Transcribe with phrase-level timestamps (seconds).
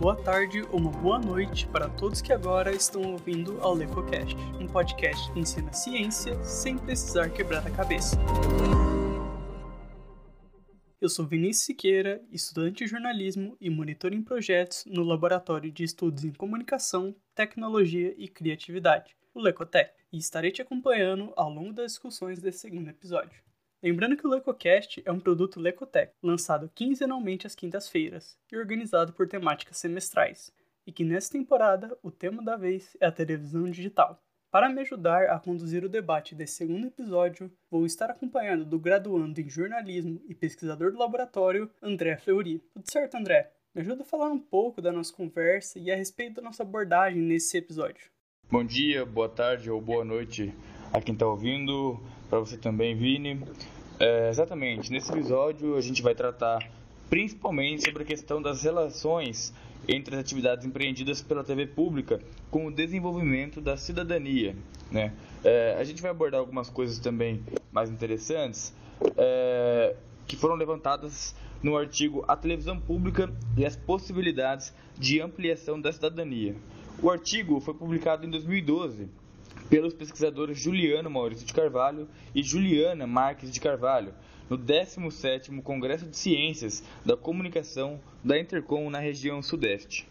[0.00, 4.66] boa tarde ou uma boa noite para todos que agora estão ouvindo ao LecoCast, um
[4.66, 8.16] podcast que ensina ciência sem precisar quebrar a cabeça.
[10.98, 16.24] Eu sou Vinícius Siqueira, estudante de jornalismo e monitor em projetos no Laboratório de Estudos
[16.24, 22.40] em Comunicação, Tecnologia e Criatividade, o Lecotec, e estarei te acompanhando ao longo das discussões
[22.40, 23.49] desse segundo episódio.
[23.82, 29.26] Lembrando que o LecoCast é um produto Lecotec, lançado quinzenalmente às quintas-feiras e organizado por
[29.26, 30.52] temáticas semestrais,
[30.86, 34.22] e que nessa temporada o tema da vez é a televisão digital.
[34.50, 39.40] Para me ajudar a conduzir o debate desse segundo episódio, vou estar acompanhado do graduando
[39.40, 42.58] em jornalismo e pesquisador do laboratório, André Fleury.
[42.74, 43.50] Tudo certo, André?
[43.74, 47.22] Me ajuda a falar um pouco da nossa conversa e a respeito da nossa abordagem
[47.22, 48.10] nesse episódio.
[48.50, 50.52] Bom dia, boa tarde ou boa noite
[50.92, 51.98] a quem está ouvindo
[52.30, 53.42] para você também, Vini.
[53.98, 56.70] É, exatamente, nesse episódio a gente vai tratar
[57.10, 59.52] principalmente sobre a questão das relações
[59.88, 64.54] entre as atividades empreendidas pela TV pública com o desenvolvimento da cidadania.
[64.90, 65.12] Né?
[65.42, 68.72] É, a gente vai abordar algumas coisas também mais interessantes
[69.16, 69.96] é,
[70.26, 76.54] que foram levantadas no artigo A Televisão Pública e as Possibilidades de Ampliação da Cidadania.
[77.02, 79.08] O artigo foi publicado em 2012
[79.70, 84.12] pelos pesquisadores Juliano Maurício de Carvalho e Juliana Marques de Carvalho,
[84.50, 90.08] no 17º Congresso de Ciências da Comunicação da Intercom na região Sudeste.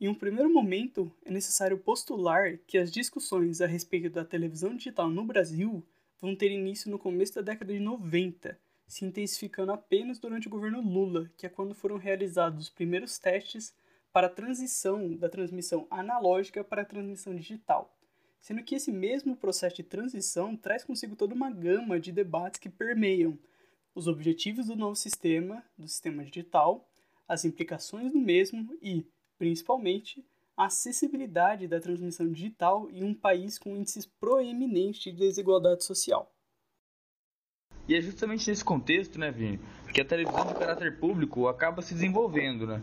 [0.00, 5.10] Em um primeiro momento, é necessário postular que as discussões a respeito da televisão digital
[5.10, 5.84] no Brasil
[6.20, 10.80] vão ter início no começo da década de 90, se intensificando apenas durante o governo
[10.80, 13.74] Lula, que é quando foram realizados os primeiros testes
[14.12, 17.97] para a transição da transmissão analógica para a transmissão digital
[18.40, 22.68] sendo que esse mesmo processo de transição traz consigo toda uma gama de debates que
[22.68, 23.38] permeiam
[23.94, 26.88] os objetivos do novo sistema, do sistema digital,
[27.26, 29.04] as implicações do mesmo e,
[29.36, 30.24] principalmente,
[30.56, 36.32] a acessibilidade da transmissão digital em um país com índices proeminentes de desigualdade social.
[37.88, 39.58] E é justamente nesse contexto, né, Vini,
[39.94, 42.82] que a televisão de caráter público acaba se desenvolvendo, né?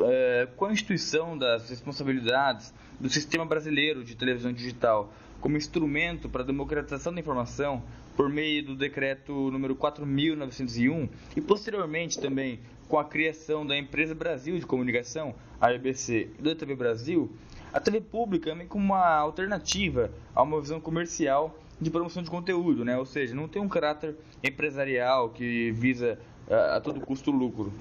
[0.00, 6.42] É, com a instituição das responsabilidades do sistema brasileiro de televisão digital como instrumento para
[6.42, 7.82] a democratização da informação
[8.16, 14.58] por meio do decreto número 4901 e posteriormente também com a criação da Empresa Brasil
[14.58, 17.30] de Comunicação, a EBC, e da TV Brasil,
[17.72, 22.84] a TV pública vem como uma alternativa a uma visão comercial de promoção de conteúdo,
[22.84, 22.96] né?
[22.96, 26.18] ou seja, não tem um caráter empresarial que visa
[26.48, 27.72] a, a todo custo lucro.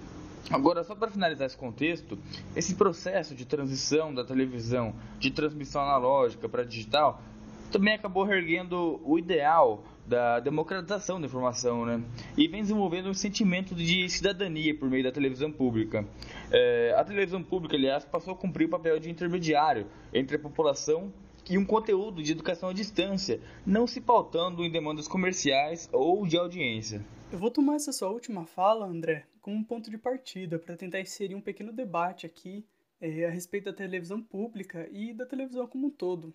[0.50, 2.18] Agora, só para finalizar esse contexto,
[2.56, 7.22] esse processo de transição da televisão de transmissão analógica para digital
[7.72, 12.04] também acabou erguendo o ideal da democratização da informação, né?
[12.38, 16.06] E vem desenvolvendo um sentimento de cidadania por meio da televisão pública.
[16.52, 21.12] É, a televisão pública, aliás, passou a cumprir o papel de intermediário entre a população
[21.50, 26.38] e um conteúdo de educação à distância, não se pautando em demandas comerciais ou de
[26.38, 27.04] audiência.
[27.32, 31.02] Eu vou tomar essa sua última fala, André, como um ponto de partida para tentar
[31.02, 32.66] inserir um pequeno debate aqui
[33.00, 36.34] é, a respeito da televisão pública e da televisão como um todo.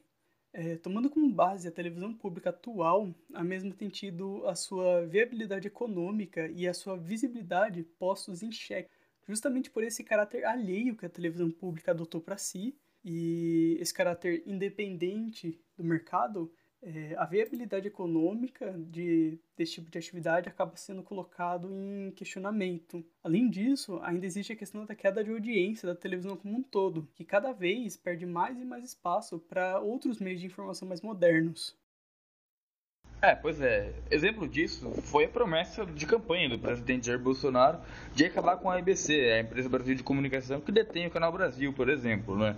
[0.52, 5.66] É, tomando como base a televisão pública atual, a mesma tem tido a sua viabilidade
[5.66, 8.90] econômica e a sua visibilidade postos em xeque,
[9.26, 14.42] justamente por esse caráter alheio que a televisão pública adotou para si e esse caráter
[14.46, 16.52] independente do mercado,
[16.82, 23.04] é, a viabilidade econômica de, desse tipo de atividade acaba sendo colocado em questionamento.
[23.22, 27.08] Além disso, ainda existe a questão da queda de audiência da televisão como um todo,
[27.14, 31.76] que cada vez perde mais e mais espaço para outros meios de informação mais modernos.
[33.20, 33.92] É, pois é.
[34.10, 37.78] Exemplo disso foi a promessa de campanha do presidente Jair Bolsonaro
[38.14, 41.72] de acabar com a IBC, a Empresa Brasil de Comunicação, que detém o Canal Brasil,
[41.72, 42.38] por exemplo.
[42.38, 42.54] Né?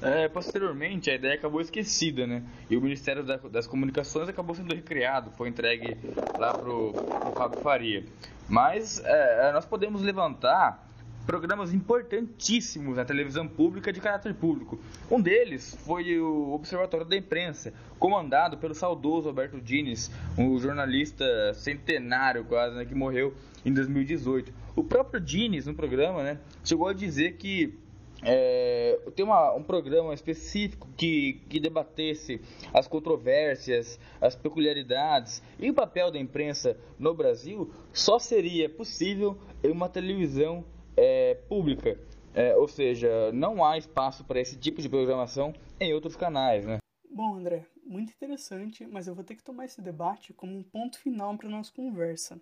[0.00, 2.44] É, posteriormente, a ideia acabou esquecida, né?
[2.70, 5.96] E o Ministério das Comunicações acabou sendo recriado, foi entregue
[6.38, 8.04] lá pro, pro Fábio Faria.
[8.48, 10.86] Mas é, nós podemos levantar
[11.26, 14.78] programas importantíssimos na televisão pública de caráter público.
[15.10, 22.44] Um deles foi o Observatório da Imprensa, comandado pelo saudoso Alberto Dines, um jornalista centenário
[22.44, 23.34] quase, né, que morreu
[23.64, 24.52] em 2018.
[24.76, 27.74] O próprio Dines, no programa, né, chegou a dizer que
[28.22, 32.40] é, uma, um programa específico que, que debatesse
[32.72, 39.70] as controvérsias, as peculiaridades e o papel da imprensa no Brasil só seria possível em
[39.70, 40.64] uma televisão
[40.96, 41.98] é, pública.
[42.34, 46.78] É, ou seja, não há espaço para esse tipo de programação em outros canais, né?
[47.10, 50.98] Bom, André, muito interessante, mas eu vou ter que tomar esse debate como um ponto
[50.98, 52.38] final para nossa conversa,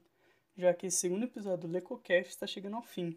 [0.56, 3.16] já que esse segundo episódio do LecoCast está chegando ao fim.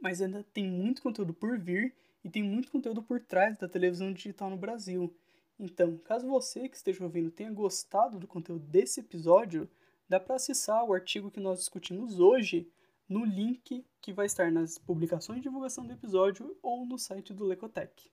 [0.00, 1.94] mas ainda tem muito conteúdo por vir
[2.24, 5.12] e tem muito conteúdo por trás da televisão digital no Brasil.
[5.58, 9.68] Então, caso você que esteja ouvindo tenha gostado do conteúdo desse episódio,
[10.08, 12.68] dá para acessar o artigo que nós discutimos hoje
[13.08, 17.44] no link que vai estar nas publicações de divulgação do episódio ou no site do
[17.44, 18.10] Lecotec.